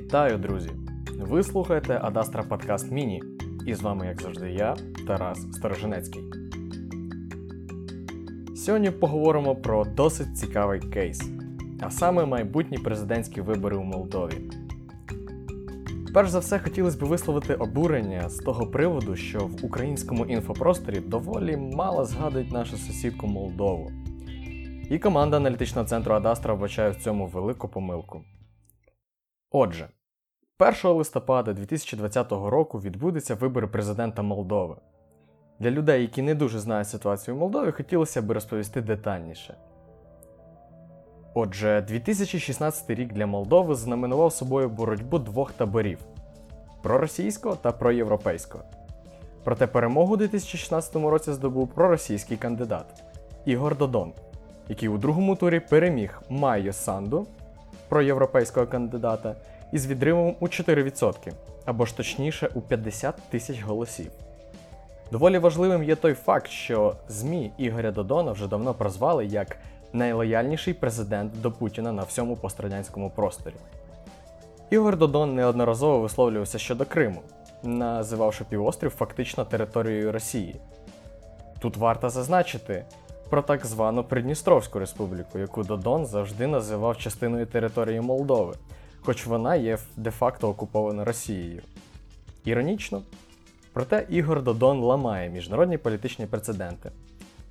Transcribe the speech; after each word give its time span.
Вітаю, 0.00 0.38
друзі! 0.38 0.70
Ви 1.18 1.42
слухаєте 1.42 2.00
Адастра 2.02 2.42
Подкаст 2.42 2.90
Міні. 2.90 3.22
І 3.66 3.74
з 3.74 3.82
вами, 3.82 4.06
як 4.06 4.22
завжди, 4.22 4.50
я, 4.50 4.76
Тарас 5.06 5.46
Сторожинецький. 5.52 6.22
Сьогодні 8.56 8.90
поговоримо 8.90 9.56
про 9.56 9.84
досить 9.84 10.38
цікавий 10.38 10.80
кейс, 10.80 11.30
а 11.80 11.90
саме 11.90 12.26
майбутні 12.26 12.78
президентські 12.78 13.40
вибори 13.40 13.76
у 13.76 13.82
Молдові. 13.82 14.50
Перш 16.14 16.30
за 16.30 16.38
все, 16.38 16.58
хотілося 16.58 16.98
б 16.98 17.08
висловити 17.08 17.54
обурення 17.54 18.28
з 18.28 18.36
того 18.36 18.66
приводу, 18.66 19.16
що 19.16 19.38
в 19.38 19.64
українському 19.64 20.26
інфопросторі 20.26 21.00
доволі 21.00 21.56
мало 21.56 22.04
згадують 22.04 22.52
нашу 22.52 22.76
сусідку 22.76 23.26
Молдову. 23.26 23.90
І 24.90 24.98
команда 24.98 25.36
аналітичного 25.36 25.88
центру 25.88 26.14
Адастра 26.14 26.54
вбачає 26.54 26.90
в 26.90 26.96
цьому 26.96 27.26
велику 27.26 27.68
помилку. 27.68 28.20
Отже, 29.52 29.88
1 30.58 30.90
листопада 30.90 31.52
2020 31.52 32.32
року 32.32 32.80
відбудуться 32.80 33.34
вибори 33.34 33.66
президента 33.66 34.22
Молдови. 34.22 34.76
Для 35.58 35.70
людей, 35.70 36.02
які 36.02 36.22
не 36.22 36.34
дуже 36.34 36.58
знають 36.58 36.88
ситуацію 36.88 37.34
в 37.34 37.38
Молдові, 37.38 37.70
хотілося 37.72 38.22
б 38.22 38.30
розповісти 38.30 38.80
детальніше. 38.80 39.54
Отже, 41.34 41.84
2016 41.88 42.90
рік 42.90 43.12
для 43.12 43.26
Молдови 43.26 43.74
знаменував 43.74 44.32
собою 44.32 44.68
боротьбу 44.68 45.18
двох 45.18 45.52
таборів 45.52 45.98
проросійського 46.82 47.56
та 47.56 47.72
проєвропейського. 47.72 48.64
Проте 49.44 49.66
перемогу 49.66 50.14
у 50.14 50.16
2016 50.16 50.96
році 50.96 51.32
здобув 51.32 51.68
проросійський 51.68 52.36
кандидат 52.36 53.02
Ігор 53.44 53.78
Додон, 53.78 54.12
який 54.68 54.88
у 54.88 54.98
другому 54.98 55.36
турі 55.36 55.60
переміг 55.60 56.22
Майо 56.28 56.72
Санду, 56.72 57.26
проєвропейського 57.90 58.66
кандидата, 58.66 59.34
із 59.72 59.86
відривом 59.86 60.36
у 60.40 60.46
4%, 60.46 61.32
або 61.64 61.86
ж 61.86 61.96
точніше 61.96 62.50
у 62.54 62.60
50 62.60 63.14
тисяч 63.30 63.62
голосів. 63.62 64.10
Доволі 65.12 65.38
важливим 65.38 65.82
є 65.82 65.96
той 65.96 66.14
факт, 66.14 66.50
що 66.50 66.96
ЗМІ 67.08 67.52
Ігоря 67.58 67.90
Додона 67.90 68.32
вже 68.32 68.46
давно 68.46 68.74
прозвали 68.74 69.26
як 69.26 69.56
найлояльніший 69.92 70.74
президент 70.74 71.40
до 71.40 71.52
Путіна 71.52 71.92
на 71.92 72.02
всьому 72.02 72.36
пострадянському 72.36 73.10
просторі. 73.10 73.54
Ігор 74.70 74.96
Додон 74.96 75.34
неодноразово 75.34 76.00
висловлювався 76.00 76.58
щодо 76.58 76.84
Криму, 76.84 77.20
називавши 77.62 78.44
півострів 78.44 78.90
фактично 78.90 79.44
територією 79.44 80.12
Росії. 80.12 80.56
Тут 81.58 81.76
варто 81.76 82.10
зазначити 82.10 82.84
про 83.30 83.42
так 83.42 83.66
звану 83.66 84.04
Придністровську 84.04 84.78
республіку, 84.78 85.38
яку 85.38 85.62
Додон 85.62 86.06
завжди 86.06 86.46
називав 86.46 86.98
частиною 86.98 87.46
території 87.46 88.00
Молдови, 88.00 88.54
хоч 89.00 89.26
вона 89.26 89.56
є 89.56 89.78
де-факто 89.96 90.48
окупована 90.48 91.04
Росією. 91.04 91.62
Іронічно, 92.44 93.02
проте 93.72 94.06
Ігор 94.08 94.42
Додон 94.42 94.80
ламає 94.80 95.30
міжнародні 95.30 95.78
політичні 95.78 96.26
прецеденти 96.26 96.90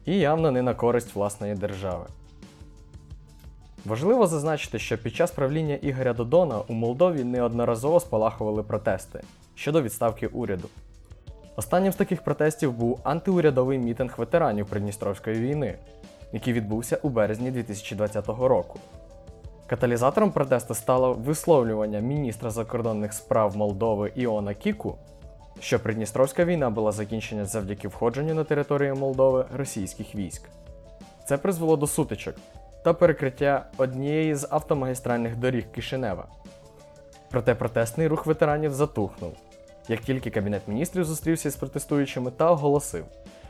і 0.05 0.17
явно 0.17 0.51
не 0.51 0.61
на 0.61 0.73
користь 0.73 1.15
власної 1.15 1.55
держави. 1.55 2.05
Важливо 3.85 4.27
зазначити, 4.27 4.79
що 4.79 4.97
під 4.97 5.15
час 5.15 5.31
правління 5.31 5.75
Ігоря 5.75 6.13
Додона 6.13 6.61
у 6.67 6.73
Молдові 6.73 7.23
неодноразово 7.23 7.99
спалахували 7.99 8.63
протести 8.63 9.21
щодо 9.55 9.81
відставки 9.81 10.27
уряду. 10.27 10.67
Останнім 11.55 11.91
з 11.91 11.95
таких 11.95 12.21
протестів 12.21 12.73
був 12.73 12.99
антиурядовий 13.03 13.77
мітинг 13.77 14.13
ветеранів 14.17 14.65
Придністровської 14.65 15.39
війни, 15.39 15.75
який 16.33 16.53
відбувся 16.53 16.99
у 17.01 17.09
березні 17.09 17.51
2020 17.51 18.27
року. 18.27 18.79
Каталізатором 19.67 20.31
протесту 20.31 20.73
стало 20.73 21.13
висловлювання 21.13 21.99
міністра 21.99 22.49
закордонних 22.49 23.13
справ 23.13 23.57
Молдови 23.57 24.11
Іона 24.15 24.53
Кіку, 24.53 24.97
що 25.59 25.79
Придністровська 25.79 26.45
війна 26.45 26.69
була 26.69 26.91
закінчена 26.91 27.45
завдяки 27.45 27.87
входженню 27.87 28.33
на 28.33 28.43
територію 28.43 28.95
Молдови 28.95 29.45
російських 29.57 30.15
військ. 30.15 30.41
Це 31.25 31.37
призвело 31.37 31.77
до 31.77 31.87
сутичок 31.87 32.35
та 32.83 32.93
перекриття 32.93 33.65
однієї 33.77 34.35
з 34.35 34.47
автомагістральних 34.49 35.35
доріг 35.35 35.71
Кишинева. 35.71 36.27
Проте 37.29 37.55
протестний 37.55 38.07
рух 38.07 38.25
ветеранів 38.25 38.73
затухнув, 38.73 39.33
як 39.89 39.99
тільки 39.99 40.29
Кабінет 40.29 40.67
міністрів 40.67 41.03
зустрівся 41.03 41.51
з 41.51 41.55
протестуючими 41.55 42.31
та 42.31 42.51
оголосив, 42.51 43.05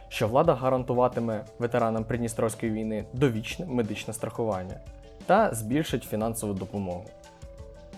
що 0.10 0.28
влада 0.28 0.54
гарантуватиме 0.54 1.46
ветеранам 1.60 2.04
Придністровської 2.04 2.72
війни 2.72 3.06
довічне 3.14 3.66
медичне 3.66 4.14
страхування 4.14 4.80
та 5.26 5.54
збільшить 5.54 6.04
фінансову 6.04 6.54
допомогу. 6.54 7.06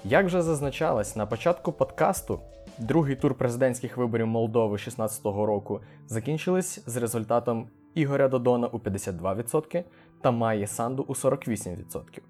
Як 0.03 0.25
вже 0.25 0.41
зазначалось 0.41 1.15
на 1.15 1.25
початку 1.25 1.71
подкасту, 1.71 2.39
другий 2.77 3.15
тур 3.15 3.35
президентських 3.35 3.97
виборів 3.97 4.27
Молдови 4.27 4.77
2016 4.77 5.25
року 5.25 5.81
закінчились 6.07 6.83
з 6.85 6.97
результатом 6.97 7.67
Ігоря 7.95 8.27
Додона 8.27 8.67
у 8.67 8.77
52% 8.77 9.83
та 10.21 10.31
Майї 10.31 10.67
Санду 10.67 11.05
у 11.07 11.13
48%. 11.13 12.21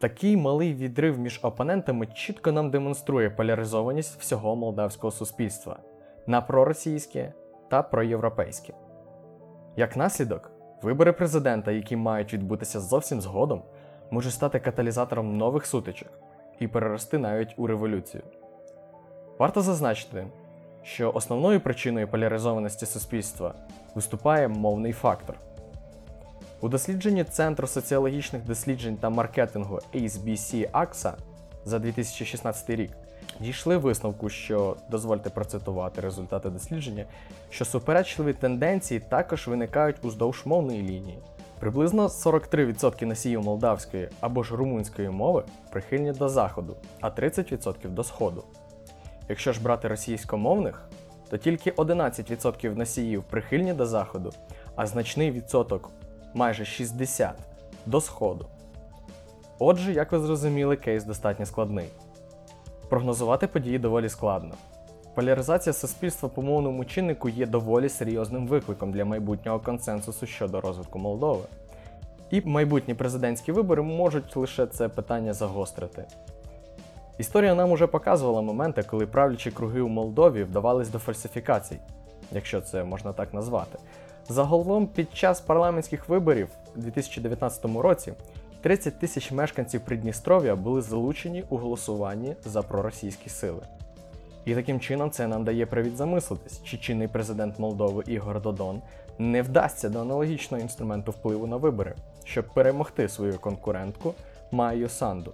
Такий 0.00 0.36
малий 0.36 0.74
відрив 0.74 1.18
між 1.18 1.40
опонентами 1.42 2.06
чітко 2.06 2.52
нам 2.52 2.70
демонструє 2.70 3.30
поляризованість 3.30 4.20
всього 4.20 4.56
молдавського 4.56 5.10
суспільства 5.10 5.78
на 6.26 6.40
проросійське 6.40 7.32
та 7.68 7.82
проєвропейське. 7.82 8.72
Як 9.76 9.96
наслідок, 9.96 10.50
вибори 10.82 11.12
президента, 11.12 11.72
які 11.72 11.96
мають 11.96 12.32
відбутися 12.32 12.80
зовсім 12.80 13.20
згодом, 13.20 13.62
можуть 14.10 14.32
стати 14.32 14.60
каталізатором 14.60 15.36
нових 15.36 15.66
сутичок 15.66 16.08
і 16.58 16.68
перерости 16.68 17.18
навіть 17.18 17.54
у 17.56 17.66
революцію. 17.66 18.22
Варто 19.38 19.62
зазначити, 19.62 20.26
що 20.82 21.12
основною 21.12 21.60
причиною 21.60 22.08
поляризованості 22.08 22.86
суспільства 22.86 23.54
виступає 23.94 24.48
мовний 24.48 24.92
фактор. 24.92 25.36
У 26.62 26.68
дослідженні 26.68 27.24
Центру 27.24 27.66
соціологічних 27.66 28.44
досліджень 28.44 28.96
та 28.96 29.10
маркетингу 29.10 29.78
HBC 29.94 30.70
AXA 30.70 31.12
за 31.64 31.78
2016 31.78 32.70
рік 32.70 32.90
дійшли 33.40 33.76
висновку, 33.76 34.28
що 34.28 34.76
дозвольте 34.90 35.30
процитувати 35.30 36.00
результати 36.00 36.50
дослідження, 36.50 37.04
що 37.50 37.64
суперечливі 37.64 38.32
тенденції 38.32 39.00
також 39.00 39.48
виникають 39.48 40.04
уздовж 40.04 40.46
мовної 40.46 40.82
лінії. 40.82 41.18
Приблизно 41.60 42.06
43% 42.06 43.04
носіїв 43.04 43.42
молдавської 43.42 44.08
або 44.20 44.42
ж 44.42 44.56
румунської 44.56 45.10
мови 45.10 45.44
прихильні 45.70 46.12
до 46.12 46.28
заходу, 46.28 46.76
а 47.00 47.08
30% 47.08 47.88
до 47.88 48.04
сходу. 48.04 48.44
Якщо 49.28 49.52
ж 49.52 49.62
брати 49.62 49.88
російськомовних, 49.88 50.88
то 51.30 51.38
тільки 51.38 51.70
11% 51.70 52.76
носіїв 52.76 53.22
прихильні 53.22 53.72
до 53.72 53.86
заходу, 53.86 54.32
а 54.76 54.86
значний 54.86 55.30
відсоток 55.30 55.90
майже 56.34 56.64
60 56.64 57.34
до 57.86 58.00
сходу. 58.00 58.46
Отже, 59.58 59.92
як 59.92 60.12
ви 60.12 60.18
зрозуміли, 60.18 60.76
кейс 60.76 61.04
достатньо 61.04 61.46
складний. 61.46 61.88
Прогнозувати 62.88 63.46
події 63.46 63.78
доволі 63.78 64.08
складно. 64.08 64.54
Поляризація 65.14 65.72
суспільства 65.72 66.28
по 66.28 66.42
мовному 66.42 66.84
чиннику 66.84 67.28
є 67.28 67.46
доволі 67.46 67.88
серйозним 67.88 68.46
викликом 68.46 68.92
для 68.92 69.04
майбутнього 69.04 69.60
консенсусу 69.60 70.26
щодо 70.26 70.60
розвитку 70.60 70.98
Молдови. 70.98 71.44
І 72.30 72.42
майбутні 72.44 72.94
президентські 72.94 73.52
вибори 73.52 73.82
можуть 73.82 74.36
лише 74.36 74.66
це 74.66 74.88
питання 74.88 75.32
загострити. 75.32 76.04
Історія 77.18 77.54
нам 77.54 77.72
уже 77.72 77.86
показувала 77.86 78.42
моменти, 78.42 78.82
коли 78.82 79.06
правлячі 79.06 79.50
круги 79.50 79.80
у 79.80 79.88
Молдові 79.88 80.44
вдавались 80.44 80.88
до 80.88 80.98
фальсифікацій, 80.98 81.78
якщо 82.32 82.60
це 82.60 82.84
можна 82.84 83.12
так 83.12 83.34
назвати. 83.34 83.78
Загалом, 84.30 84.86
під 84.86 85.16
час 85.16 85.40
парламентських 85.40 86.08
виборів 86.08 86.48
у 86.76 86.80
2019 86.80 87.64
році 87.64 88.12
30 88.60 88.98
тисяч 88.98 89.32
мешканців 89.32 89.80
Придністров'я 89.80 90.56
були 90.56 90.82
залучені 90.82 91.44
у 91.48 91.56
голосуванні 91.56 92.36
за 92.44 92.62
проросійські 92.62 93.30
сили. 93.30 93.62
І 94.44 94.54
таким 94.54 94.80
чином 94.80 95.10
це 95.10 95.26
нам 95.26 95.44
дає 95.44 95.66
привід 95.66 95.96
замислитись, 95.96 96.62
чи 96.64 96.78
чинний 96.78 97.08
президент 97.08 97.58
Молдови 97.58 98.04
Ігор 98.06 98.42
Додон 98.42 98.82
не 99.18 99.42
вдасться 99.42 99.88
до 99.88 100.00
аналогічного 100.00 100.62
інструменту 100.62 101.12
впливу 101.12 101.46
на 101.46 101.56
вибори, 101.56 101.94
щоб 102.24 102.44
перемогти 102.54 103.08
свою 103.08 103.38
конкурентку 103.38 104.14
Майю 104.50 104.88
Санду. 104.88 105.32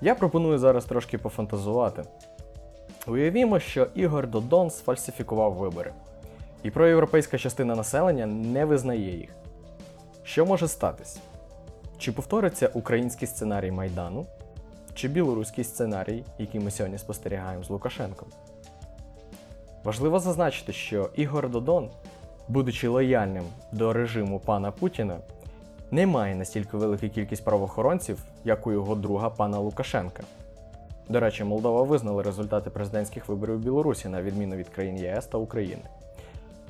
Я 0.00 0.14
пропоную 0.14 0.58
зараз 0.58 0.84
трошки 0.84 1.18
пофантазувати. 1.18 2.02
Уявімо, 3.06 3.58
що 3.58 3.86
Ігор 3.94 4.26
Додон 4.26 4.70
сфальсифікував 4.70 5.54
вибори, 5.54 5.92
і 6.64 6.70
проєвропейська 6.70 7.38
частина 7.38 7.74
населення 7.74 8.26
не 8.26 8.64
визнає 8.64 9.18
їх. 9.18 9.30
Що 10.22 10.46
може 10.46 10.68
статись? 10.68 11.18
Чи 11.98 12.12
повториться 12.12 12.70
український 12.74 13.28
сценарій 13.28 13.70
Майдану, 13.70 14.26
чи 14.94 15.08
білоруський 15.08 15.64
сценарій, 15.64 16.24
який 16.38 16.60
ми 16.60 16.70
сьогодні 16.70 16.98
спостерігаємо 16.98 17.64
з 17.64 17.70
Лукашенком? 17.70 18.28
Важливо 19.84 20.18
зазначити, 20.18 20.72
що 20.72 21.10
Ігор 21.14 21.50
Додон, 21.50 21.90
будучи 22.48 22.88
лояльним 22.88 23.44
до 23.72 23.92
режиму 23.92 24.40
пана 24.40 24.70
Путіна, 24.70 25.18
не 25.90 26.06
має 26.06 26.34
настільки 26.34 26.76
велику 26.76 27.08
кількість 27.08 27.44
правоохоронців, 27.44 28.18
як 28.44 28.66
у 28.66 28.72
його 28.72 28.94
друга 28.94 29.30
пана 29.30 29.58
Лукашенка. 29.58 30.22
До 31.08 31.20
речі, 31.20 31.44
Молдова 31.44 31.82
визнала 31.82 32.22
результати 32.22 32.70
президентських 32.70 33.28
виборів 33.28 33.54
у 33.54 33.58
Білорусі 33.58 34.08
на 34.08 34.22
відміну 34.22 34.56
від 34.56 34.68
країн 34.68 34.96
ЄС 34.96 35.26
та 35.26 35.38
України. 35.38 35.82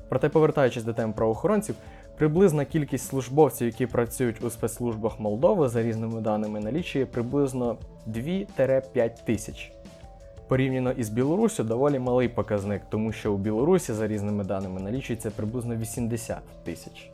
Проте, 0.09 0.29
повертаючись 0.29 0.85
до 0.85 0.93
теми 0.93 1.13
правоохоронців, 1.13 1.75
приблизна 2.17 2.65
кількість 2.65 3.07
службовців, 3.07 3.67
які 3.67 3.87
працюють 3.87 4.45
у 4.45 4.51
спецслужбах 4.51 5.21
Молдови, 5.21 5.69
за 5.69 5.83
різними 5.83 6.21
даними 6.21 6.61
налічує 6.61 7.07
приблизно 7.07 7.77
2-5 8.09 9.25
тисяч. 9.25 9.73
Порівняно 10.49 10.93
із 10.93 11.09
Білоруссю 11.09 11.65
доволі 11.65 11.99
малий 11.99 12.29
показник, 12.29 12.83
тому 12.91 13.13
що 13.13 13.33
у 13.33 13.37
Білорусі, 13.37 13.93
за 13.93 14.07
різними 14.07 14.45
даними, 14.45 14.81
налічується 14.81 15.31
приблизно 15.31 15.77
80 15.77 16.39
тисяч. 16.65 17.11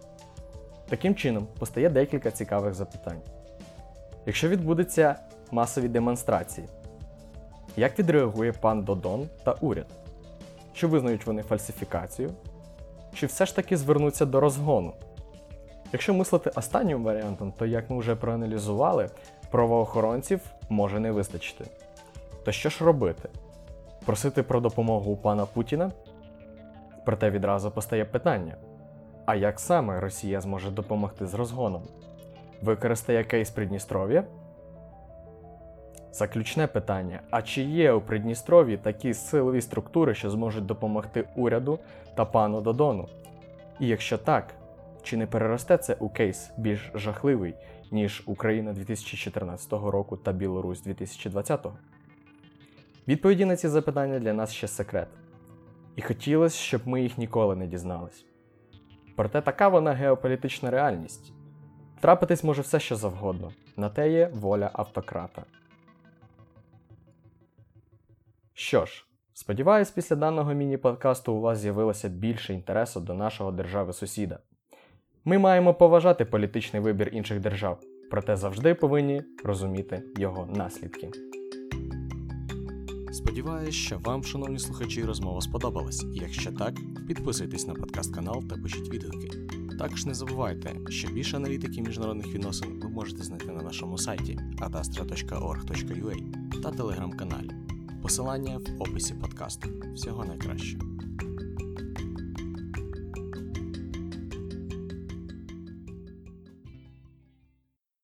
Таким 0.89 1.15
чином, 1.15 1.47
постає 1.59 1.91
декілька 1.91 2.31
цікавих 2.31 2.75
запитань. 2.75 3.21
Якщо 4.27 4.49
відбудуться 4.49 5.17
масові 5.51 5.89
демонстрації, 5.89 6.67
як 7.77 7.99
відреагує 7.99 8.53
пан 8.53 8.83
Додон 8.83 9.29
та 9.45 9.53
уряд? 9.53 9.87
Чи 10.73 10.87
визнають 10.87 11.27
вони 11.27 11.43
фальсифікацію? 11.43 12.31
Чи 13.15 13.27
все 13.27 13.47
ж 13.47 13.57
таки 13.57 13.77
звернуться 13.77 14.27
до 14.27 14.41
розгону? 14.41 14.93
Якщо 15.93 16.15
мислити 16.15 16.51
останнім 16.55 17.05
варіантом, 17.05 17.53
то 17.53 17.67
як 17.67 17.91
ми 17.91 17.99
вже 17.99 18.17
проаналізували, 18.17 19.11
правоохоронців 19.51 20.41
може 20.69 21.01
не 21.01 21.13
вистачити. 21.13 21.65
То 22.45 22.53
що 22.53 22.69
ж 22.69 22.85
робити? 22.85 23.29
Просити 24.05 24.43
про 24.43 24.61
допомогу 24.61 25.13
у 25.13 25.17
пана 25.17 25.47
Путіна? 25.47 25.91
Проте 27.05 27.31
відразу 27.31 27.71
постає 27.71 28.05
питання: 28.05 28.57
а 29.27 29.35
як 29.35 29.61
саме 29.61 30.01
Росія 30.01 30.41
зможе 30.41 30.71
допомогти 30.71 31.27
з 31.27 31.35
розгоном? 31.35 31.83
Використає 32.63 33.25
кейс 33.25 33.51
Придністров'я? 33.51 34.25
Заключне 36.13 36.67
питання: 36.67 37.21
а 37.31 37.43
чи 37.43 37.63
є 37.63 37.93
у 37.93 38.01
Придністров'ї 38.01 38.77
такі 38.77 39.15
силові 39.15 39.61
структури, 39.61 40.15
що 40.15 40.31
зможуть 40.31 40.67
допомогти 40.67 41.25
уряду 41.37 41.79
та 42.15 42.25
пану 42.25 42.61
Додону? 42.61 43.09
І 43.81 43.87
якщо 43.87 44.19
так, 44.19 44.55
чи 45.03 45.17
не 45.17 45.27
переросте 45.27 45.79
це 45.79 45.95
у 45.95 46.09
кейс 46.09 46.51
більш 46.57 46.91
жахливий, 46.95 47.55
ніж 47.91 48.23
Україна 48.27 48.73
2014 48.73 49.73
року 49.73 50.17
та 50.17 50.33
Білорусь 50.33 50.83
2020? 50.83 51.67
Відповіді 53.09 53.45
на 53.45 53.57
ці 53.57 53.69
запитання 53.69 54.19
для 54.19 54.33
нас 54.33 54.53
ще 54.53 54.69
секрет. 54.69 55.09
І 55.97 56.03
хотілося, 56.03 56.57
щоб 56.57 56.89
ми 56.89 57.03
їх 57.03 57.19
ніколи 57.19 57.57
не 57.57 57.67
дізнались. 57.67 58.25
Проте 59.17 59.41
така 59.41 59.69
вона 59.69 59.93
геополітична 59.93 60.71
реальність. 60.71 61.33
Трапитись 62.01 62.45
може 62.45 62.63
все, 62.63 62.81
що 62.81 62.97
завгодно, 62.97 63.53
на 63.77 63.89
те 63.89 64.13
є 64.13 64.31
воля 64.35 64.71
автократа. 64.73 65.45
Що 68.61 68.87
ж, 68.87 69.05
сподіваюсь, 69.35 69.91
після 69.91 70.17
даного 70.17 70.55
міні-подкасту 70.55 71.33
у 71.33 71.41
вас 71.41 71.59
з'явилося 71.59 72.09
більше 72.09 72.55
інтересу 72.55 73.01
до 73.01 73.15
нашого 73.15 73.53
держави-сусіда. 73.53 74.39
Ми 75.25 75.39
маємо 75.39 75.75
поважати 75.75 76.25
політичний 76.25 76.83
вибір 76.83 77.09
інших 77.13 77.41
держав, 77.41 77.81
проте 78.11 78.37
завжди 78.37 78.75
повинні 78.75 79.23
розуміти 79.45 80.03
його 80.17 80.47
наслідки. 80.47 81.11
Сподіваюсь, 83.13 83.75
що 83.75 83.99
вам, 83.99 84.25
шановні 84.25 84.59
слухачі, 84.59 85.05
розмова 85.05 85.41
сподобалась. 85.41 86.05
Якщо 86.13 86.53
так, 86.53 86.75
підписуйтесь 87.09 87.67
на 87.67 87.75
подкаст 87.75 88.15
канал 88.15 88.43
та 88.51 88.57
пишіть 88.57 88.95
відгуки. 88.95 89.31
Також 89.79 90.07
не 90.07 90.15
забувайте, 90.15 90.71
що 90.89 91.09
більше 91.09 91.37
аналітики 91.37 91.83
міжнародних 91.83 92.35
відносин 92.35 92.81
ви 92.83 92.89
можете 92.89 93.23
знайти 93.23 93.47
на 93.47 93.63
нашому 93.63 93.99
сайті 93.99 94.39
adastra.org.ua 94.59 96.17
та 96.63 96.71
телеграм-каналі. 96.71 97.51
Посилання 98.03 98.59
в 98.59 98.83
описі 98.83 99.15
подкасту. 99.15 99.69
Всього 99.95 100.25
найкращого. 100.25 100.90